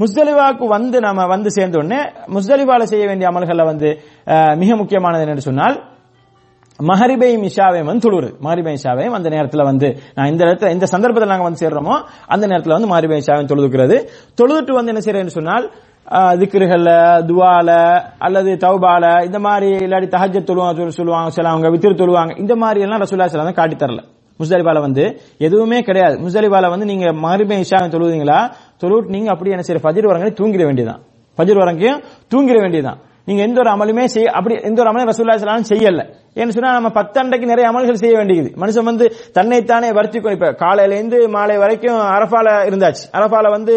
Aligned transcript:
முஸ்தலிவாக்கு 0.00 0.64
வந்து 0.74 0.98
நம்ம 1.06 1.26
வந்து 1.32 1.50
சேர்ந்த 1.56 1.78
உடனே 1.80 2.00
முஸ்தலிவால 2.36 2.82
செய்ய 2.90 3.04
வேண்டிய 3.08 3.28
அமல்கள்ல 3.30 3.64
வந்து 3.70 3.88
மிக 4.58 4.76
முக்கியமானது 4.76 5.24
என்னன்னு 5.24 5.48
சொன்னால் 5.48 5.76
மஹரிபை 6.78 7.30
மிஷாவையும் 7.42 7.88
வந்து 7.88 8.04
தொழுவுறது 8.04 8.34
மஹரிபை 8.44 8.72
மிஷாவையும் 8.76 9.16
அந்த 9.16 9.28
நேரத்தில் 9.34 9.68
வந்து 9.68 9.88
நான் 10.16 10.30
இந்த 10.32 10.42
இடத்துல 10.46 10.70
இந்த 10.70 10.86
சந்தர்ப்பத்தில் 10.92 11.32
நாங்கள் 11.32 11.48
வந்து 11.48 11.62
சேர்றோமோ 11.62 11.96
அந்த 12.28 12.44
நேரத்தில் 12.46 12.76
வந்து 12.76 12.90
மஹரிபை 12.92 13.16
மிஷாவையும் 13.18 13.50
தொழுதுக்கிறது. 13.50 13.96
தொழுதுட்டு 14.38 14.78
வந்து 14.78 14.92
என்ன 14.92 15.02
செய்யறேன்னு 15.04 15.36
சொன்னால் 15.38 15.66
ஆஹ், 16.08 16.36
திக்ருகள்ல 16.40 16.90
துவால 17.28 17.70
அல்லது 18.18 18.52
தௌபால 18.62 19.04
இந்த 19.26 19.38
மாதிரி 19.46 19.68
இல்லாட்டி 19.86 20.08
தஹஜ்ஜத் 20.14 20.48
தொழுவாங்க 20.48 20.72
சொல்லுவாங்க 20.72 20.96
சொல்லுவாங்க 20.98 21.34
சிலவங்க 21.36 21.70
வித்திரு 21.74 22.00
தொழுவாங்க 22.00 22.32
இந்த 22.38 22.54
மாதிரி 22.62 22.84
எல்லாம் 22.86 23.02
ரசூல்லா 23.04 23.26
சில 23.26 23.52
காட்டி 23.52 23.76
தரல 23.76 24.00
முஸ்தலிபால 24.40 24.78
வந்து 24.80 25.04
எதுவுமே 25.46 25.78
கிடையாது. 25.82 26.14
முஸ்தலிபால 26.24 26.68
வந்து 26.72 26.86
நீங்க 26.86 27.06
மஹரிபை 27.24 27.58
இஷாவை 27.64 27.88
தொழுவீங்களா 27.94 28.38
தொழுவிட்டு 28.82 29.08
நீங்க 29.08 29.30
அப்படி 29.30 29.50
என்ன 29.50 29.62
செய்யற 29.66 29.80
ஃபஜர் 29.82 30.10
வரங்க 30.10 30.32
தூங்கிட 30.40 30.64
வேண்டியதான் 30.64 31.00
ஃபஜர் 31.38 31.60
வரங்கையும் 31.62 32.02
தூங்கிட 32.34 32.60
வேண்டியதான் 32.60 33.00
நீங்க 33.24 33.42
எந்த 33.42 33.60
ஒரு 33.60 33.70
அமலுமே 33.70 34.04
செய்ய 34.04 34.30
அப்படி 34.30 34.60
எந்த 34.62 34.82
ஒரு 34.82 34.90
அமலும் 34.90 35.08
ரசூல்லா 35.08 35.34
ஸல்லல்லாஹு 35.34 35.62
செய்யல. 35.68 36.02
ஏன்னு 36.34 36.48
சொன்னா 36.48 36.72
நம்ம 36.72 36.88
பத்தண்டைக்கு 36.88 37.44
நிறைய 37.44 37.70
அமல்கள் 37.70 37.92
செய்ய 37.92 38.16
வேண்டியது. 38.16 38.52
மனுஷன் 38.56 38.84
வந்து 38.84 39.14
தன்னைத்தானே 39.32 39.92
வருத்திக்கும் 39.92 40.32
இப்ப 40.32 40.52
காலையில 40.52 40.94
இருந்து 40.94 41.28
மாலை 41.28 41.56
வரைக்கும் 41.58 41.98
அரபால 41.98 42.66
இருந்தாச்சு. 42.66 43.04
அரபால 43.12 43.50
வந்து 43.50 43.74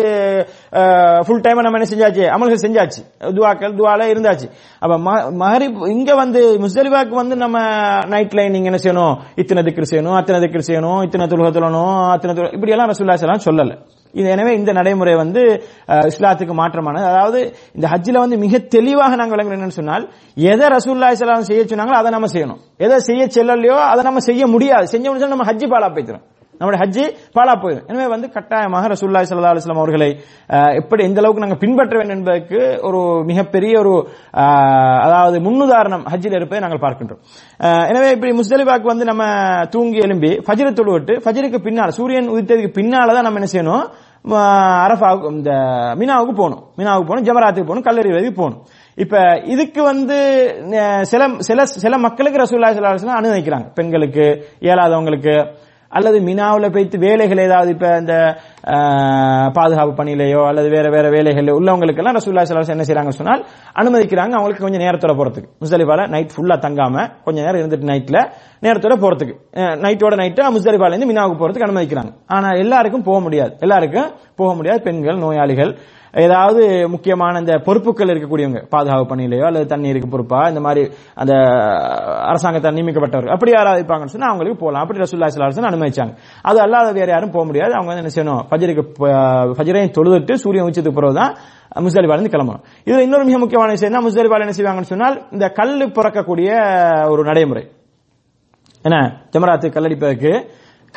ஃபுல் 1.26 1.42
டைம் 1.42 1.60
நம்ம 1.60 1.80
என்ன 1.80 1.90
செஞ்சாச்சு? 1.90 2.24
அமல்கள் 2.24 2.64
செஞ்சாச்சு. 2.68 3.34
துவாக்கள் 3.34 3.76
துவால 3.76 4.08
இருந்தாச்சு. 4.08 4.50
அப்ப 4.80 4.98
ம- 4.98 5.88
இங்க 5.88 6.16
வந்து 6.16 6.60
முஸ்தலிபாக்கு 6.60 7.10
வந்து 7.10 7.36
நம்ம 7.36 7.60
நைட்ல 8.06 8.50
நீங்க 8.50 8.70
என்ன 8.72 8.80
செய்யணும்? 8.84 9.18
இத்தனை 9.36 9.64
திக்ரு 9.64 9.84
செய்யணும் 9.92 10.16
அத்தனை 10.16 10.42
திக்ரு 10.42 10.62
செய்யணும் 10.68 11.04
இத்தனை 11.04 11.28
தொழுக 11.28 11.52
தொழணும் 11.52 12.10
அத்தனை 12.10 12.50
இப்படி 12.52 12.72
எல்லாம் 12.72 12.90
ரசூல்லா 12.90 13.14
ஸல்லல்லாஹு 13.14 13.46
சொல்லல. 13.46 13.78
இது 14.20 14.28
எனவே 14.36 14.52
இந்த 14.60 14.72
நடைமுறை 14.80 15.14
வந்து 15.22 15.42
இஸ்லாத்துக்கு 16.12 16.56
மாற்றமானது. 16.62 17.06
அதாவது 17.12 17.40
இந்த 17.78 17.86
ஹஜ்ஜில் 17.94 18.24
வந்து 18.24 18.38
மிக 18.46 18.60
தெளிவாக 18.76 19.16
நாங்கள் 19.22 19.36
விளங்குறோம் 19.36 19.60
என்னன்னு 19.60 19.80
சொன்னால் 19.80 20.06
எதை 20.52 20.68
ரசூல்லா 20.76 21.10
இஸ்லாம் 21.16 21.50
செய்ய 21.50 21.64
சொன்னாங்களோ 21.72 22.00
அதை 22.02 22.12
நம்ம 22.18 22.30
செய்யணும். 22.36 22.62
எதை 22.86 23.00
செய்ய 23.10 23.24
செல்லலையோ 23.38 23.80
அதை 23.92 24.04
நம்ம 24.10 24.22
செய்ய 24.30 24.44
முடியாது. 24.56 24.88
செஞ்ச 24.94 25.06
முடிஞ்சா 25.10 25.34
நம்ம 25.36 25.48
ஹஜ்ஜி 25.52 25.70
பாலா 25.74 25.90
போய்த்திரும் 25.98 26.26
நம்முடைய 26.64 26.82
ஹஜ்ஜி 26.84 27.06
பாலா 27.38 27.56
போயிடும். 27.64 27.88
எனவே 27.92 28.08
வந்து 28.16 28.28
கட்டாயமாக 28.36 28.92
ரசூல்லாய் 28.96 29.30
சல்லா 29.30 29.54
அலுவலாம் 29.54 29.82
அவர்களை 29.84 30.10
எப்படி 30.82 31.02
எந்த 31.10 31.20
அளவுக்கு 31.22 31.46
நாங்கள் 31.46 31.62
பின்பற்ற 31.64 31.96
வேண்டும் 32.00 32.18
என்பதற்கு 32.18 32.60
ஒரு 32.90 33.02
மிகப்பெரிய 33.32 33.74
ஒரு 33.84 33.94
அதாவது 35.08 35.40
முன்னுதாரணம் 35.48 36.06
ஹஜ்ஜில் 36.14 36.38
இருப்பதை 36.40 36.62
நாங்கள் 36.66 36.84
பார்க்கின்றோம். 36.86 37.22
எனவே 37.92 38.10
இப்படி 38.16 38.32
முஸ்தலிபாக்கு 38.40 38.94
வந்து 38.94 39.06
நம்ம 39.12 39.24
தூங்கி 39.76 40.00
எழும்பி 40.06 40.32
ஃபஜ்ரை 40.48 40.72
தொழுவிட்டு 40.80 41.16
ஃபஜிருக்கு 41.26 41.60
பின்னால் 41.68 41.96
சூரியன் 42.00 42.32
உதித்ததுக்கு 42.34 42.78
பின்னால 42.80 43.14
தான் 43.18 43.28
நம்ம 43.28 43.40
என்ன 43.42 43.50
செய்யணும்? 43.54 43.86
அரஃபாவுக்கு 44.86 45.32
இந்த 45.38 45.54
மினாவுக்கு 46.02 46.34
போகணும். 46.40 46.62
மினாவுக்கு 46.80 47.08
போகணும் 47.10 47.26
ஜமராத்துக்கு 47.30 47.70
போகணும் 47.70 47.86
கல்லறிவதுக்கு 47.88 48.40
போகணும். 48.40 48.62
இப்ப 49.04 49.22
இதுக்கு 49.54 49.82
வந்து 49.90 50.18
சில 51.12 51.22
சில 51.48 51.66
சில 51.86 51.98
மக்களுக்கு 52.06 52.42
ரசூல்லா 52.44 52.70
ஸல்லல்லாஹு 52.76 53.20
அனுமதிக்கிறாங்க. 53.20 53.68
பெண்களுக்கு 53.80 54.26
இயலாதவங்களுக்கு 54.66 55.36
அல்லது 55.94 56.18
மினாவில் 56.20 56.72
போய்த்து 56.72 56.98
வேலைகள் 56.98 57.44
ஏதாவது 57.44 57.72
இப்போ 57.72 57.90
இந்த 57.98 58.16
பாதுகாப்பு 59.58 59.94
பணியிலையோ 60.00 60.42
அல்லது 60.50 60.68
வேற 60.76 60.88
வேற 60.96 61.06
வேலைகள் 61.16 61.50
உள்ளவங்களுக்கு 61.60 62.02
எல்லாம் 62.02 62.18
ரசூல்லா 62.18 62.44
சலாஸ் 62.50 62.74
என்ன 62.76 62.86
செய்றாங்க 62.90 63.14
சொன்னால் 63.20 63.42
அனுமதிக்கிறாங்க 63.82 64.34
அவங்களுக்கு 64.38 64.66
கொஞ்சம் 64.66 64.84
நேரத்தோட 64.86 65.16
போறதுக்கு. 65.20 65.50
முஸ்தலிபால 65.64 66.06
நைட் 66.14 66.36
ஃபுல்லா 66.36 66.58
தங்காம 66.66 67.06
கொஞ்ச 67.26 67.38
நேரம் 67.46 67.62
இருந்துட்டு 67.62 67.90
நைட்ல 67.92 68.20
நேரத்தோட 68.68 68.96
போறதுக்கு. 69.04 69.36
நைட்டோட 69.86 70.16
நைட்டு 70.22 70.54
முஸ்தலிபால 70.58 70.94
இருந்து 70.96 71.10
மினாவுக்கு 71.12 71.42
போறதுக்கு 71.42 71.68
அனுமதிக்கிறாங்க. 71.70 72.14
ஆனா 72.36 72.50
எல்லாருக்கும் 72.64 73.08
போக 73.10 73.20
முடியாது. 73.26 73.54
எல்லாருக்கும் 73.60 74.10
போக 74.42 74.54
முடியாது. 74.60 74.82
பெண்கள் 74.88 75.22
நோயாளிகள் 75.26 75.74
ஏதாவது 76.24 76.64
முக்கியமான 76.94 77.40
இந்த 77.40 77.54
பொறுப்புகள் 77.68 78.12
இருக்கக்கூடியவங்க 78.14 78.60
பாதுகாப்பு 78.74 79.06
பணியிலையோ 79.12 79.46
அல்லது 79.48 79.66
தண்ணீருக்கு 79.72 80.10
பொறுப்பா 80.14 80.40
இந்த 80.52 80.62
மாதிரி 80.66 80.84
அந்த 81.22 81.34
அரசாங்கத்தால் 82.32 82.76
நியமிக்கப்பட்டவர்கள் 82.78 83.34
அப்படி 83.36 83.52
யாராவது 83.56 83.80
இருப்பாங்கன்னு 83.82 84.16
சொன்னா 84.16 84.30
அவங்களுக்கு 84.32 84.60
போகலாம். 84.64 84.84
அப்படி 84.84 85.02
ரசூல்லா 85.04 85.30
ஸல்லல்லாஹு 85.34 85.72
அனுமதிச்சாங்க. 85.72 86.14
அது 86.50 86.60
அல்லாத 86.66 86.92
வேற 87.00 87.10
யாரும் 87.12 87.34
போக 87.38 87.46
முடியாது. 87.46 87.74
அவங்க 87.78 87.90
வந்து 87.92 88.04
என்ன 88.04 88.14
செய்யணும்? 88.18 88.44
ஃபஜருக்கு 88.54 88.84
ஃபஜரையும் 89.58 89.94
தொழுதுட்டு 89.98 90.34
சூரியன் 90.34 90.68
உச்சத்துக்கு 90.68 90.94
பிறகு 90.94 91.14
தான் 91.14 91.36
முஸ்தலிபால 91.76 92.22
கிளம்பணும். 92.34 92.64
இதுல 92.86 93.00
இன்னொரு 93.00 93.24
மிக 93.24 93.38
முக்கியமான 93.38 93.72
விஷயம் 93.72 93.94
என்ன? 93.94 94.10
முஸ்தலிபால் 94.10 94.48
என்ன 94.48 94.56
செய்வாங்கன்னு 94.58 94.92
சொன்னால் 94.92 95.28
இந்த 95.32 95.50
கல் 95.50 95.92
பிறக்கக்கூடிய 95.92 96.50
ஒரு 97.10 97.24
நடைமுறை. 97.24 97.72
என்ன? 98.82 99.22
ஜமராத்து 99.32 99.68
கல்லடிப்பதற்கு 99.76 100.32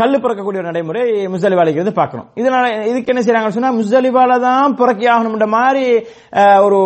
கல்லு 0.00 0.16
பிறக்கக்கூடிய 0.22 0.60
ஒரு 0.60 0.68
நடைமுறை 0.68 1.02
முசலிவாலைக்கு 1.34 1.82
வந்து 1.82 1.94
பார்க்கணும். 1.98 2.26
இதனால 2.40 2.64
இதுக்கு 2.90 3.12
என்ன 3.12 3.22
செய்றாங்கன்னு 3.26 3.56
சொன்னா 3.56 3.70
முசலிவால 3.78 4.32
தான் 4.46 4.74
பிறக்கி 4.80 5.06
ஆகணும்ன்ற 5.12 5.46
மாதிரி 5.56 5.84
ஒரு 6.66 6.80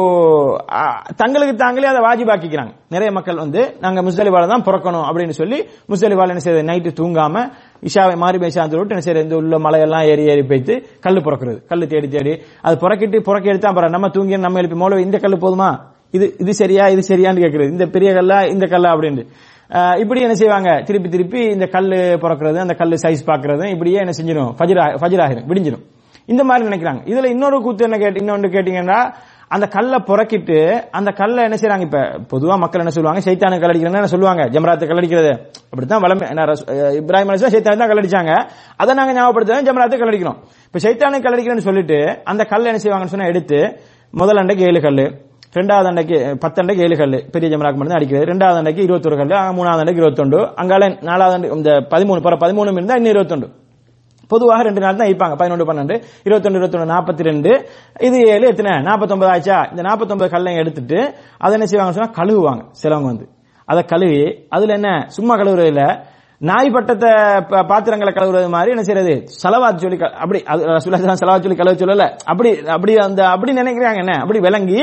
தங்களுக்கு 1.22 1.54
தாங்களே 1.64 1.90
அதை 1.92 2.02
வாஜிபாக்கிக்கிறாங்க. 2.06 2.72
நிறைய 2.94 3.10
மக்கள் 3.18 3.42
வந்து 3.44 3.62
நாங்க 3.84 4.00
முசலிவால 4.08 4.50
தான் 4.52 4.66
பிறக்கணும் 4.68 5.06
அப்படின்னு 5.08 5.36
சொல்லி 5.40 5.58
முசலிவால 5.94 6.34
என்ன 6.34 6.44
செய்யறது 6.46 6.68
நைட்டு 6.70 6.92
தூங்காம 7.00 7.44
இஷாவை 7.90 8.16
மாறி 8.24 8.38
பேசாந்து 8.44 8.78
விட்டு 8.78 8.94
என்ன 8.96 9.04
செய்யறது 9.06 9.26
இந்த 9.28 9.38
உள்ள 9.42 9.58
மலையெல்லாம் 9.66 10.06
ஏறி 10.12 10.24
ஏறி 10.32 10.44
போய்த்து 10.50 10.74
கல் 11.06 11.24
பிறக்கிறது. 11.28 11.58
கல் 11.70 11.90
தேடி 11.94 12.10
தேடி 12.16 12.34
அது 12.66 12.76
புறக்கிட்டு 12.84 13.20
புறக்க 13.28 13.54
எடுத்தா 13.54 13.70
அப்புறம் 13.72 13.94
நம்ம 13.96 14.10
தூங்கி 14.16 14.44
நம்ம 14.46 14.60
எழுப்பி 14.62 14.78
மோள 14.82 15.00
இந்த 15.06 15.18
கல் 15.24 15.42
போதுமா? 15.46 15.70
இது 16.16 16.26
இது 16.42 16.52
சரியா? 16.60 16.84
இது 16.94 17.02
சரியான்னு 17.12 17.42
கேட்கறது 17.44 17.74
இந்த 17.76 17.86
பெரிய 17.94 18.10
கல்லா 18.16 18.38
இந்த 18.54 18.64
கல்லா 18.72 18.88
அப்படின்னு 18.94 19.24
இப்படி 19.74 20.20
என்ன 20.20 20.34
செய்வாங்க? 20.34 20.82
திருப்பி 20.84 21.08
திருப்பி 21.08 21.40
இந்த 21.40 21.66
கல் 21.66 21.88
பிறக்கிறது 22.22 22.56
அந்த 22.56 22.74
கல் 22.74 22.90
சைஸ் 22.90 23.26
பாக்குறது 23.26 23.70
இப்படியே 23.70 23.96
என்ன 23.96 24.10
செஞ்சிடும்? 24.22 24.54
ஃபஜ்ர் 24.58 25.20
ஆ- 25.20 25.28
விடிஞ்சிடும். 25.28 25.82
இந்த 26.26 26.44
மாதிரி 26.44 26.68
நினைக்கிறாங்க. 26.68 27.00
இதுல 27.06 27.24
இன்னொரு 27.24 27.60
கூத்து 27.60 27.84
என்ன 27.84 27.96
கேட்டு 27.96 28.18
இன்னொன்று 28.18 28.48
கேட்டீங்கன்னா 28.48 29.12
அந்த 29.48 29.66
கல்லை 29.66 29.98
புறக்கிட்டு 30.06 30.82
அந்த 30.90 31.10
கல்லை 31.10 31.44
என்ன 31.44 31.56
செய்யறாங்க 31.56 31.80
இப்ப? 31.80 31.98
பொதுவா 32.32 32.56
மக்கள் 32.58 32.80
என்ன 32.80 32.90
சொல்லுவாங்க? 32.90 33.30
சைத்தானு 33.30 33.60
கல்லடிக்கிறேன்னு 33.60 34.00
என்ன 34.00 34.06
சொல்லுவாங்க? 34.06 34.42
ஜமராத்து 34.42 34.86
கல்லடிக்கிறது 34.86 35.32
அப்படித்தான் 35.64 36.02
வளமை 36.02 36.26
இப்ராஹிம் 36.98 37.30
அலிஸ்லாம் 37.30 37.54
சைத்தானு 37.56 37.76
தான் 37.76 37.88
கல்லடிச்சாங்க 37.88 38.50
அதை 38.76 38.94
நாங்க 38.94 39.12
ஞாபகப்படுத்துறோம் 39.12 39.66
ஜமராத்து 39.66 39.98
கல்லடிக்கிறோம் 39.98 40.38
இப்ப 40.66 40.78
சைத்தானு 40.78 41.22
கல்லடிக்கிறேன்னு 41.22 41.66
சொல்லிட்டு 41.68 42.20
அந்த 42.24 42.44
கல்லை 42.44 42.72
என்ன 42.72 42.80
செய்வாங்கன்னு 42.82 43.14
சொன்னா 43.14 43.26
எடுத்து 43.26 43.80
முதல் 44.10 44.36
அண்டைக்கு 44.36 44.60
ஏழு 44.60 44.80
கல் 44.80 45.29
ரெண்டாவது 45.54 45.88
அண்டைக்கு 45.90 46.16
பத்து 46.42 46.58
அண்டைக்கு 46.62 46.82
ஏழு 46.84 46.96
கல்லு 46.98 47.18
பெரிய 47.32 47.48
ஜமராக்கு 47.52 47.78
மட்டும் 47.78 47.96
அடிக்கிறது 47.96 48.28
ரெண்டாவது 48.30 48.58
அண்டைக்கு 48.60 48.82
இருபத்தொரு 48.86 49.16
கல்லு 49.20 49.38
மூணாவது 49.56 49.82
அண்டைக்கு 49.82 50.02
இருபத்தொண்டு 50.02 50.38
அங்கால 50.60 50.88
நாலாவது 51.08 51.36
அண்டை 51.36 51.48
இந்த 51.56 51.72
பதிமூணு 51.92 52.20
பிற 52.26 52.36
பதிமூணு 52.42 52.74
இருந்தா 52.74 52.98
இன்னும் 52.98 53.14
இருபத்தொண்டு 53.14 53.48
பொதுவாக 54.30 54.64
ரெண்டு 54.66 54.82
நாள் 54.82 54.98
தான் 54.98 55.08
வைப்பாங்க 55.08 55.36
பதினொன்று 55.38 55.66
பன்னெண்டு 55.68 55.94
இருபத்தொன்று 56.26 56.58
இருபத்தொன்று 56.58 56.88
நாற்பத்தி 56.92 57.22
ரெண்டு 57.28 57.50
இது 58.00 58.18
ஏழு 58.34 58.44
எத்தனை 58.50 58.72
நாற்பத்தொன்பது 58.86 59.30
ஆச்சா 59.32 59.56
இந்த 59.70 59.82
நாற்பத்தொன்பது 59.86 60.28
கல்லையும் 60.34 60.60
எடுத்துட்டு 60.62 60.98
அதை 61.40 61.54
என்ன 61.56 61.68
செய்வாங்க 61.70 61.94
சொன்னா 61.96 62.12
கழுவுவாங்க 62.18 62.62
சிலவங்க 62.80 63.08
வந்து 63.12 63.26
அதை 63.68 63.82
கழுவி 63.90 64.20
அதுல 64.54 64.74
என்ன 64.78 64.88
சும்மா 65.16 65.34
கழுவுறது 65.40 65.70
இல்ல 65.72 65.84
நாய் 66.40 66.74
பட்டத்தை 66.74 67.10
ப- 67.48 67.64
பாத்திரங்களை 67.70 68.12
கழுவுறது 68.12 68.48
மாதிரி 68.54 68.72
என்ன 68.74 68.84
செய்யறது 68.86 69.14
செலவாத் 69.40 69.82
சொல்லி 69.82 69.98
க- 69.98 70.14
அப்படி 70.22 70.38
அது 70.48 70.62
செலவா 71.18 71.36
சொல்லி 71.38 71.58
கழுவ 71.58 71.74
சொல்லல 71.82 72.04
அப்படி 72.30 72.50
அப்படி 72.74 72.92
அந்த 73.04 73.22
அப்படி 73.34 73.52
நினைக்கிறாங்க 73.58 74.00
என்ன 74.04 74.14
அப்படி 74.22 74.40
விளங்கி 74.46 74.80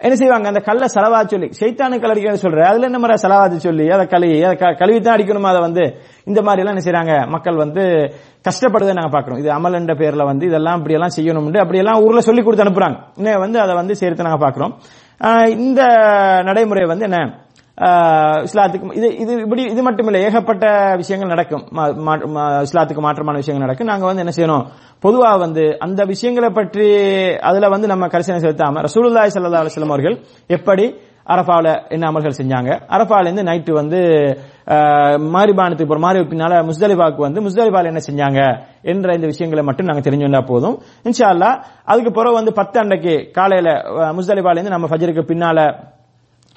என்ன 0.00 0.14
செய்வாங்க? 0.20 0.46
அந்த 0.50 0.60
கல்ல 0.68 0.84
செலவா 0.94 1.18
சொல்லி 1.32 1.48
சைத்தானு 1.58 1.96
அடிக்கிறது 2.10 2.42
சொல்ற 2.44 2.60
அதுல 2.70 2.88
என்ன 2.90 2.98
மாதிரி 3.02 3.22
செலவாத்து 3.24 3.66
சொல்லி 3.66 3.86
அதை 3.96 4.04
கழுவி 4.14 4.36
அதை 4.48 4.56
கழுவித்தான் 4.80 5.16
அடிக்கணுமா? 5.16 5.50
அதை 5.52 5.60
வந்து 5.66 5.84
இந்த 6.30 6.40
மாதிரி 6.46 6.62
எல்லாம் 6.62 6.74
என்ன 6.74 6.84
செய்யறாங்க 6.86 7.14
மக்கள் 7.34 7.62
வந்து 7.64 7.84
கஷ்டப்படுறதை 8.48 8.94
நாங்க 8.98 9.12
பாக்குறோம் 9.16 9.40
இது 9.42 9.50
அமல் 9.58 9.78
என்ற 9.80 9.94
பேர்ல 10.00 10.24
வந்து 10.30 10.44
இதெல்லாம் 10.50 10.78
இப்படி 10.80 10.96
எல்லாம் 10.98 11.14
செய்யணும்னு 11.18 11.62
அப்படி 11.64 11.82
எல்லாம் 11.82 12.02
ஊர்ல 12.06 12.22
சொல்லி 12.28 12.42
கொடுத்து 12.42 12.66
அனுப்புறாங்க. 12.66 12.98
இன்னும் 13.18 13.44
வந்து 13.44 13.60
அதை 13.64 13.74
வந்து 13.80 13.96
சேர்த்து 14.02 14.28
நாங்க 14.28 14.42
பாக்குறோம் 14.46 14.74
இந்த 15.64 15.80
நடைமுறை 16.48 16.84
வந்து 16.92 17.06
என்ன? 17.08 17.18
இஸ்லாத்துக்கு 17.80 18.94
இது 18.94 19.16
இது 19.16 19.40
இப்படி 19.40 19.62
இது 19.62 19.82
மட்டும் 19.82 20.14
ஏகப்பட்ட 20.14 20.94
விஷயங்கள் 20.96 21.30
நடக்கும். 21.30 21.68
மா- 21.76 22.18
மா- 22.18 22.64
இஸ்லாத்துக்கு 22.64 23.00
மாற்றமான 23.00 23.34
விஷயங்கள் 23.34 23.68
நடக்கும். 23.68 23.86
நாங்க 23.86 24.06
வந்து 24.06 24.24
என்ன 24.24 24.32
செய்யணும்? 24.36 24.64
பொதுவா 25.02 25.38
வந்து 25.38 25.76
அந்த 25.78 26.04
விஷயங்களை 26.04 26.50
பற்றி 26.50 26.94
அதுல 27.36 27.68
வந்து 27.68 27.86
நம்ம 27.86 28.06
கரிசனை 28.06 28.38
செலுத்தாம 28.38 28.84
ரசூலுல்லாய் 28.84 29.28
சல்லா 29.34 29.66
அலுவலம் 29.66 29.84
அவர்கள் 29.84 30.20
எப்படி 30.46 30.94
அரஃபாவில் 31.26 31.88
என்ன 31.88 32.10
அமல்கள் 32.10 32.32
செஞ்சாங்க? 32.42 32.80
அரஃபாலேருந்து 32.88 33.48
நைட்டு 33.50 33.72
வந்து 33.72 33.98
மாரிபானத்துக்கு 35.34 35.86
போற 35.86 35.98
மாரி 35.98 36.18
பின்னால 36.18 36.68
முஸ்தலிபாவுக்கு 36.68 37.16
வந்து 37.16 37.40
முஸ்தலிபால 37.40 37.84
என்ன 37.84 38.00
செஞ்சாங்க? 38.10 38.58
என்ற 38.82 39.14
இந்த 39.14 39.26
விஷயங்களை 39.26 39.64
மட்டும் 39.64 39.86
நாங்கள் 39.86 40.12
தெரிஞ்சு 40.12 40.22
வந்தா 40.22 40.40
போதும். 40.40 40.80
இன்ஷா 41.02 41.28
அல்லா 41.28 41.62
அதுக்கு 41.84 42.12
பிறகு 42.12 42.34
வந்து 42.34 42.52
பத்து 42.52 42.80
அன்றைக்கு 42.80 43.30
காலையில 43.32 43.72
முஸ்தலிபாலேருந்து 44.12 44.68
நம்ம 44.68 44.86
ஃபஜருக்கு 44.86 45.22
பின்னால 45.22 45.76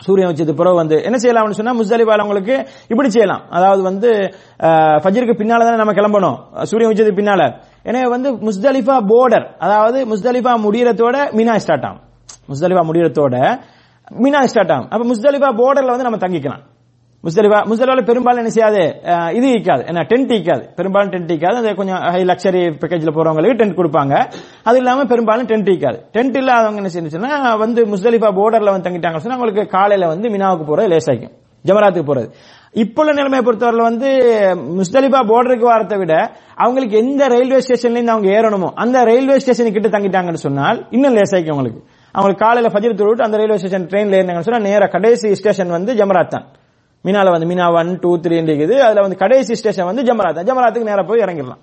சூரியன் 0.05 0.29
வச்சது 0.31 0.53
பிறகு 0.53 0.75
வந்து 0.75 1.03
என்ன 1.03 1.17
செய்யலாம்னு 1.17 1.50
சொன்னா 1.51 1.73
முஸ்தலிபால 1.73 2.21
உங்களுக்கு 2.21 2.55
இப்படி 2.88 3.09
செய்யலாம். 3.09 3.41
அதாவது 3.50 3.81
வந்து 3.81 4.09
அஹ், 4.59 5.00
பின்னால 5.39 5.63
தானே 5.63 5.75
நம்ம 5.75 5.94
கிளம்பணும். 5.94 6.38
சூரியன் 6.63 6.91
வச்சது 6.91 7.13
பின்னால. 7.19 7.41
எனவே 7.83 8.09
வந்து 8.09 8.31
முஸ்தலிஃபா 8.47 8.97
போர்டர் 9.11 9.45
அதாவது 9.59 10.05
முஸ்தலிஃபா 10.05 10.53
முடியறதோட 10.65 11.15
மினா 11.31 11.55
ஸ்டார்ட் 11.55 11.85
ஆகும். 11.85 12.03
முஸ்தலிஃபா 12.50 12.83
முடியறதோட 12.89 13.35
மினா 14.23 14.41
ஸ்டார்ட் 14.44 14.71
ஆகும். 14.71 14.89
அப்ப 14.91 15.03
முஸ்தலிஃபா 15.05 15.50
போர்டர்ல 15.59 15.94
வந்து 15.95 16.07
நம்ம 16.09 16.17
தங்கிக்கலாம். 16.17 16.63
முஸ்தலிஃபா 17.25 17.60
முஸ்தலிஃபால 17.72 18.02
பெரும்பாலும் 18.08 18.42
என்ன 18.42 18.52
செய்யாது? 18.56 18.81
இது 19.38 19.48
ஈக்காது 19.58 19.84
ஏன்னா 19.90 20.02
டென்ட் 20.10 20.31
ஈக்காது 20.38 20.64
பெரும்பாலும் 20.80 21.12
டென்ட் 21.14 21.30
ஈக்காது 21.36 21.58
அது 21.62 21.70
கொஞ்சம் 21.78 22.02
ஹை 22.14 22.22
லக்ஸரி 22.31 22.64
பேக்கேஜில் 22.81 23.14
போறவங்களுக்கு 23.18 23.60
டென்ட் 23.62 23.78
கொடுப்பாங்க. 23.78 24.16
அது 24.70 24.78
இல்லாமல் 24.81 25.08
பெரும்பாலும் 25.12 25.48
டென்ட் 25.52 25.70
ஈக்காது 25.74 26.00
டென்ட் 26.16 26.36
இல்லாதவங்க 26.42 26.81
என்ன 26.81 26.92
செய்யணும்னா 26.96 27.52
வந்து 27.64 27.81
முஸ்தலிஃபா 27.94 28.31
போர்டர்ல 28.40 28.74
வந்து 28.74 28.88
தங்கிட்டாங்கன்னு 28.88 29.25
சொன்னா 29.25 29.38
அவங்களுக்கு 29.40 29.64
காலையில 29.78 30.10
வந்து 30.14 30.30
மினாவுக்கு 30.34 30.66
போறது 30.72 30.90
லேசாய்க்கும் 30.94 31.34
ஜமராத்துக்கு 31.66 32.10
போறது. 32.10 32.28
இப்போ 32.84 33.02
உள்ள 33.02 33.12
நிலைமையை 33.18 33.44
பொறுத்தவரை 33.48 33.84
வந்து 33.90 34.10
முஸ்தலிஃபா 34.80 35.20
போர்டருக்கு 35.30 35.68
வரத்தை 35.72 35.98
விட 36.02 36.14
அவங்களுக்கு 36.64 36.96
எந்த 37.04 37.28
ரயில்வே 37.34 37.60
ஸ்டேஷன்லேருந்து 37.66 38.14
அவங்க 38.16 38.30
ஏறணுமோ 38.38 38.70
அந்த 38.84 39.04
ரயில்வே 39.12 39.38
ஸ்டேஷன் 39.44 39.75
கிட்ட 39.78 39.92
தங்கிட்டாங்கன்னு 39.96 40.42
சொன்னால் 40.48 40.80
இன்னும் 40.98 41.16
லேசாய்க்கும் 41.20 41.56
அவங்களுக்கு. 41.56 41.81
அவங்களுக்கு 42.16 42.44
காலையில 42.46 42.72
ஃபஜர் 42.74 43.00
தொழுவிட்டு 43.02 43.25
அந்த 43.28 43.38
ரயில்வே 43.42 43.58
ஸ்டேஷன் 43.62 43.88
ட்ரெயின்ல 43.94 44.20
ஏறினாங்கன்னு 44.20 44.50
சொன்னா 44.50 44.62
நேரா 44.68 44.90
கடைசி 44.98 45.31
ஸ்டேஷன் 45.42 45.74
வந்து 45.78 45.94
ஜமராத் 46.02 46.34
தான். 46.36 46.46
மீனால 47.05 47.31
வந்து 47.35 47.50
மீனா 47.51 47.67
ஒன் 47.79 47.91
டூ 48.03 48.13
த்ரீ 48.23 48.35
இருக்குது. 48.47 48.75
அதுல 48.88 49.05
வந்து 49.05 49.21
கடைசி 49.25 49.55
ஸ்டேஷன் 49.61 49.91
வந்து 49.91 50.07
ஜமராத். 50.09 50.41
ஜமராத்துக்கு 50.50 50.91
நேரம் 50.94 51.11
போய் 51.11 51.23
இறங்கிடலாம். 51.27 51.61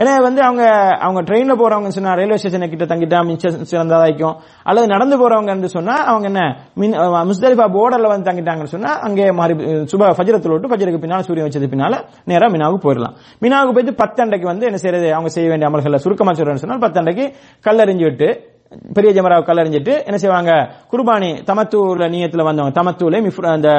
ஏன்னா 0.00 0.12
வந்து 0.24 0.40
அவங்க 0.46 0.64
அவங்க 1.04 1.20
ட்ரெயின்ல 1.28 1.54
போறவங்க 1.60 1.88
சொன்னா 1.94 2.10
ரயில்வே 2.18 2.36
ஸ்டேஷன் 2.40 2.64
கிட்ட 2.72 2.84
தங்கிட்டா 2.90 3.20
மிச்சம் 3.28 3.56
சிறந்ததாய்க்கும் 3.70 4.36
அல்லது 4.68 4.86
நடந்து 4.92 5.16
போறவங்க 5.20 5.70
சொன்னா 5.72 5.94
அவங்க 6.10 6.26
என்ன 6.30 6.42
மின் 6.80 6.94
முஸ்தலிஃபா 7.30 7.66
போர்டர்ல 7.76 8.10
வந்து 8.12 8.28
தங்கிட்டாங்கன்னு 8.28 8.74
சொன்னா 8.74 8.92
அங்கே 9.06 9.26
மாறி 9.38 9.54
சுப 9.92 10.10
ஃபஜரத்துல 10.18 10.54
விட்டு 10.54 10.70
ஃபஜருக்கு 10.72 11.02
பின்னால் 11.04 11.26
சூரியன் 11.28 11.48
வச்சது 11.48 11.70
பின்னால 11.72 11.98
நேரம் 12.32 12.54
மினாவுக்கு 12.54 12.84
போயிடலாம். 12.86 13.16
மினாவுக்கு 13.44 13.74
போயிட்டு 13.78 13.96
பத்தண்டைக்கு 14.02 14.48
வந்து 14.52 14.68
என்ன 14.70 14.80
செய்யறது? 14.84 15.08
அவங்க 15.16 15.32
செய்ய 15.38 15.48
வேண்டிய 15.48 15.70
அமல்களை 15.70 16.00
சுருக்கமா 16.04 16.36
சொல்றேன்னு 16.40 16.62
சொன்னால் 16.64 16.84
பத்தண்டைக்கு 16.86 17.26
கல்லறிஞ்சு 17.68 18.06
விட்டு 18.10 18.28
பெரிய 18.94 19.12
ஜமராவை 19.12 19.42
கல்லறிஞ்சிட்டு 19.42 20.04
என்ன 20.04 20.16
செய்வாங்க? 20.16 20.52
குர்பானி 20.92 21.30
தமத்தூர்ல 21.46 22.08
நீயத்துல 22.08 22.42
வந்தவங்க 22.42 22.80
தமத்தூலே 22.80 23.20
அந்த 23.50 23.70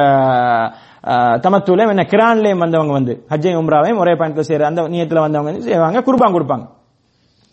தமத்தூலையும் 1.43 1.89
என்ன 1.89 2.05
கிரான்லேயும் 2.09 2.57
வந்தவங்க 2.57 2.91
வந்து 2.91 3.25
ஹஜ்ஜை 3.29 3.53
உம்ராவையும் 3.55 3.97
ஒரே 3.97 4.13
பாயிண்ட்ல 4.13 4.43
செய்யற 4.47 4.61
அந்த 4.63 4.81
நீயத்துல 4.87 5.19
வந்தவங்க 5.19 5.51
வந்து 5.51 5.63
செய்வாங்க 5.63 5.99
குர்பான் 6.01 6.35
கொடுப்பாங்க. 6.35 6.65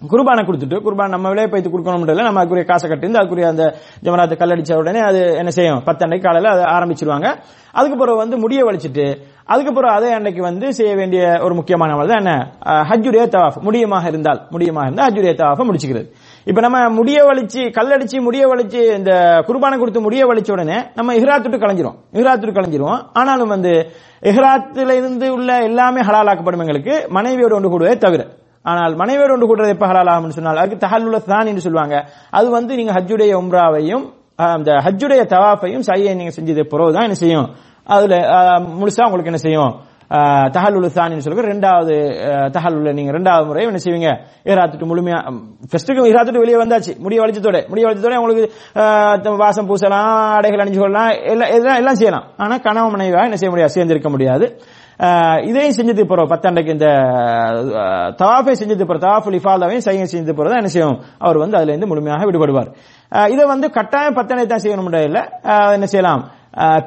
குர்பானை 0.03 0.43
கொடுத்துட்டு 0.43 0.77
குர்பான் 0.77 1.09
நம்ம 1.09 1.29
விலையை 1.29 1.51
பைத்து 1.51 1.71
கொடுக்கணும் 1.71 2.23
நம்ம 2.23 2.41
அதுக்குரிய 2.43 2.65
காசை 2.65 2.91
கட்டிந்து 2.91 3.19
அதுக்குரிய 3.21 3.47
அந்த 3.47 3.65
ஜமராத்து 4.05 4.35
கல்லடிச்ச 4.37 4.75
உடனே 4.75 5.01
அது 5.01 5.37
என்ன 5.37 5.51
செய்யும்? 5.51 5.83
பத்து 5.85 6.21
காலையில் 6.21 6.51
அதை 6.51 6.65
ஆரம்பிச்சிருவாங்க. 6.73 7.29
அதுக்கு 7.75 7.97
பிறகு 7.99 8.17
வந்து 8.17 8.37
முடிய 8.37 8.65
வலிச்சிட்டு 8.65 9.07
அதுக்கப்புறம் 9.47 9.95
அதே 9.95 10.13
அன்னைக்கு 10.13 10.43
வந்து 10.43 10.73
செய்ய 10.73 10.95
வேண்டிய 10.97 11.39
ஒரு 11.43 11.55
முக்கியமான 11.55 12.07
தான் 12.07 12.19
என்ன? 12.19 12.33
அஹ், 12.67 12.85
ஹஜ்ஜுடைய 12.91 13.25
தவாஃப். 13.29 13.59
முடியமாக 13.63 14.07
இருந்தால் 14.07 14.41
முடியமாக 14.51 14.85
இருந்தால் 14.85 15.11
ஹஜ்ஜுடைய 15.11 15.35
தவாஃபை 15.35 15.67
முடிச்சுக்கிறது. 15.69 16.07
இப்ப 16.51 16.61
நம்ம 16.65 16.79
முடிய 16.97 17.19
வலிச்சு 17.29 17.63
கல்லடிச்சு 17.77 18.19
முடிய 18.27 18.43
வலிச்சு 18.51 18.81
இந்த 18.97 19.13
குர்பானை 19.47 19.77
கொடுத்து 19.79 20.01
முடிய 20.01 20.25
வலிச்ச 20.27 20.51
உடனே 20.57 20.77
நம்ம 20.99 21.15
இஹ்ராத்துட்டு 21.15 21.59
கலைஞ்சிரும். 21.63 21.97
இஹ்ராத்துட்டு 22.19 22.55
கலைஞ்சிரும். 22.59 22.99
ஆனாலும் 23.21 23.53
வந்து 23.55 23.73
இஹ்ராத்துல 24.31 24.95
இருந்து 25.01 25.33
உள்ள 25.37 25.57
எல்லாமே 25.69 26.01
ஹலாலாக்கப்படும் 26.01 26.63
எங்களுக்கு. 26.65 26.95
மனைவியோடு 27.17 27.57
ஒன்று 27.59 27.73
கூடுவதை 27.73 27.97
தவிர. 28.05 28.23
ஆனால் 28.65 28.95
மனைவியோடு 29.01 29.35
ஒன்று 29.37 29.49
கூடுறது 29.51 29.75
எப்ப 29.77 29.87
ஹலாலாகும்னு 29.87 30.37
சொன்னால் 30.39 30.63
அதுக்கு 30.63 30.85
தஹல்லுல 30.87 31.21
தான் 31.33 31.51
என்று 31.51 31.65
சொல்லுவாங்க. 31.67 31.97
அது 32.31 32.49
வந்து 32.51 32.73
நீங்க 32.75 32.93
ஹஜ்ஜுடைய 32.99 33.33
உம்ராவையும் 33.43 34.05
அந்த 34.55 34.71
ஹஜ்ஜுடைய 34.87 35.21
தவாஃபையும் 35.35 35.85
சையை 35.91 36.15
நீங்க 36.21 36.33
செஞ்சது 36.39 36.63
பிறகுதான் 36.73 37.07
என்ன 37.09 37.19
செய்யும்? 37.25 37.47
அதுல 37.97 38.15
முழுசா 38.81 39.05
உங்களுக்கு 39.09 39.33
என்ன 39.33 39.43
செய்யும்? 39.47 39.73
தஹல்லுல் 40.55 40.95
சானின்னு 40.97 41.25
சொல்லுங்க. 41.25 41.45
ரெண்டாவது 41.53 41.95
அஹ், 42.29 42.95
நீங்க 42.99 43.13
ரெண்டாவது 43.13 43.47
முறை 43.47 43.65
என்ன 43.65 43.81
செய்வீங்க? 43.85 44.11
ஈராத்துட்டு 44.47 44.89
முழுமையா 44.91 45.19
ஃபர்ஸ்ட்டுக்கு 45.71 46.09
ஈராத்துட்டு 46.11 46.43
வெளியே 46.45 46.59
வந்தாச்சு. 46.63 46.93
முடிய 46.99 47.21
வலிச்சத்தோட 47.23 47.61
முடிய 47.69 47.85
வலிச்சத்தோட 47.87 48.17
உங்களுக்கு 48.17 48.47
வாசம் 49.45 49.69
பூசலாம் 49.69 50.11
அடைகள் 50.39 50.63
அணிஞ்சு 50.65 50.81
கொள்ளலாம் 50.81 51.13
எல்லாம் 51.33 51.51
எல்லாம் 51.51 51.77
எல்லாம் 51.77 51.95
செய்யலாம். 51.95 52.27
ஆனா 52.39 52.57
கணவன் 52.59 52.91
மனைவியாக 52.91 53.25
என்ன 53.25 53.37
செய்ய 53.37 53.51
முடியாது? 53.51 53.75
சேர்ந்திருக்க 53.77 54.11
முடியாது. 54.11 54.47
இதையும் 55.43 55.77
செஞ்சது 55.79 56.03
போறோம் 56.11 56.31
பத்தாண்டைக்கு 56.31 56.69
இந்த 56.69 56.89
தவாஃபை 58.21 58.53
செஞ்சது 58.53 58.85
போற 58.85 58.99
தவாஃபுல் 58.99 59.39
இஃபாதாவையும் 59.41 59.85
சையம் 59.87 60.11
செஞ்சது 60.13 60.37
போறதா 60.39 60.57
என்ன 60.57 60.69
செய்யும்? 60.69 60.97
அவர் 61.19 61.39
வந்து 61.39 61.57
அதுல 61.57 61.73
இருந்து 61.73 61.87
முழுமையாக 61.87 62.25
விடுபடுவார். 62.25 62.71
இதை 63.29 63.47
வந்து 63.47 63.71
கட்டாயம் 63.71 64.17
பத்தண்டை 64.17 64.47
தான் 64.47 64.65
செய்யணும் 64.65 64.89
இல்ல 65.03 65.21
என்ன 65.75 65.87
செய்யலாம்? 65.87 66.23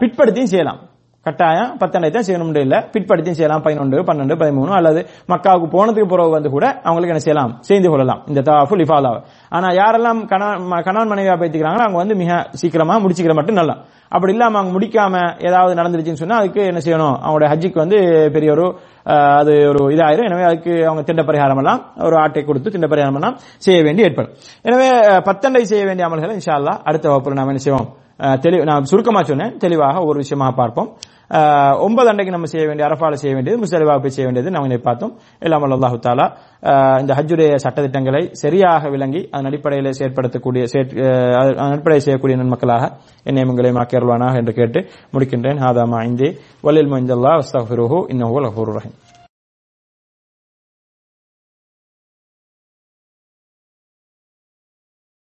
பிற்படுத்தியும் 0.01 0.51
செய்யலாம். 0.53 0.79
கட்டாயம் 1.23 1.77
பத்தண்டை 1.79 2.09
தான் 2.09 2.23
செய்யணும் 2.27 2.59
இல்ல. 2.59 2.89
பிற்படுத்தியும் 2.93 3.37
செய்யலாம். 3.39 3.61
பதினொன்று 3.61 4.01
பன்னெண்டு 4.01 4.35
பதிமூணு 4.41 4.69
அல்லது 4.69 5.05
மக்காவுக்கு 5.27 5.67
போனதுக்கு 5.75 6.05
பிறகு 6.05 6.29
வந்து 6.29 6.49
கூட 6.49 6.65
அவங்களுக்கு 6.67 7.07
என்ன 7.07 7.19
செய்யலாம்? 7.19 7.57
செய்து 7.61 7.89
கொள்ளலாம். 7.89 8.21
இந்த 8.27 8.41
தவாஃபுல் 8.41 8.83
இஃபாதாவை 8.85 9.19
ஆனா 9.49 9.67
யாரெல்லாம் 9.67 10.25
கணவன் 10.25 10.61
ம- 10.71 10.83
கணவன் 10.83 11.11
மனைவியா 11.11 11.37
பேத்திக்கிறாங்களோ 11.41 11.85
அவங்க 11.85 11.97
வந்து 11.97 12.15
மிக 12.15 12.47
சீக்கிரமா 12.51 12.99
முடிச்சுக்கிற 12.99 13.33
மட்டும் 13.33 13.55
நல்லா. 13.55 13.75
அப்படி 14.09 14.31
இல்லாம 14.31 14.57
அவங்க 14.57 14.79
முடிக்காம 14.79 15.15
ஏதாவது 15.45 15.81
நடந்துருச்சுன்னு 15.81 16.21
சொன்னா 16.23 16.37
அதுக்கு 16.37 16.61
என்ன 16.65 16.79
செய்யணும்? 16.85 17.17
அவங்களுடைய 17.25 17.49
ஹஜ்ஜிக்கு 17.53 17.77
வந்து 17.77 18.29
பெரிய 18.33 18.51
ஒரு 18.51 18.65
அது 19.03 19.53
ஒரு 19.69 19.95
இதாயிரும். 19.95 20.25
எனவே 20.25 20.43
அதுக்கு 20.43 20.85
அவங்க 20.85 21.01
திண்ட 21.01 21.21
பரிகாரம் 21.21 21.57
எல்லாம் 21.57 21.81
ஒரு 21.97 22.15
ஆட்டை 22.17 22.43
கொடுத்து 22.43 22.71
திண்ட 22.71 22.87
பரிகாரம் 22.87 23.13
எல்லாம் 23.13 23.37
செய்ய 23.57 23.83
வேண்டி 23.83 24.01
ஏற்படும் 24.03 24.33
எனவே 24.61 24.89
பத்தண்டை 25.29 25.61
செய்ய 25.61 25.85
வேண்டிய 25.85 26.07
அமல்களை 26.07 26.39
இன்ஷால்லா 26.39 26.73
அடுத்த 26.83 27.07
வகுப்பில் 27.09 27.33
நாம் 27.33 27.47
என்ன 27.47 27.57
செய்வோம்? 27.57 27.89
தெளி- 28.19 28.63
நான் 28.63 28.83
சுருக்கமா 28.83 29.23
சொன்னேன். 29.23 29.57
தெளிவாக 29.57 29.99
ஒரு 29.99 30.17
விஷயமாக 30.17 30.55
பார்ப்போம். 30.55 30.95
ஒன்பது 31.79 32.13
அண்டைக்கு 32.13 32.29
நம்ம 32.29 32.45
செய்ய 32.45 32.67
வேண்டிய 32.67 32.87
அரபால 32.87 33.11
செய்ய 33.11 33.35
வேண்டியது 33.35 33.63
முஸ்தலிவாக 33.63 33.99
போய் 33.99 34.09
செய்ய 34.09 34.23
வேண்டியது 34.23 34.51
நம்ம 34.51 34.67
இதை 34.67 34.77
பார்த்தோம். 34.77 35.17
எல்லாம் 35.39 35.63
அல்லாஹு 35.63 35.99
தாலா 36.07 36.99
இந்த 36.99 37.13
ஹஜ்ஜுடைய 37.13 37.55
சட்டத்திட்டங்களை 37.55 38.27
சரியாக 38.31 38.89
விளங்கி 38.89 39.27
அதன் 39.31 39.45
அடிப்படையில் 39.45 39.91
செயற்படுத்தக்கூடிய 39.91 40.63
அதன் 41.33 41.69
அடிப்படையில் 41.69 41.99
செய்யக்கூடிய 41.99 42.43
நன்மக்களாக 42.43 42.91
என்னை 43.23 43.43
உங்களை 43.43 43.71
மாக்கியருவானாக 43.71 44.35
என்று 44.35 44.53
கேட்டு 44.53 44.79
முடிக்கின்றேன். 45.13 45.59
ஹாதாமா 45.59 45.99
ஐந்தே 46.07 46.37
வலில் 46.61 46.91
மொய்ந்தல்லா 46.91 47.39
அஸ்தஃபிருஹு 47.39 48.03
இன்னஹு 48.07 48.47
லஃபூர் 48.47 48.77
ரஹீம். 48.77 49.08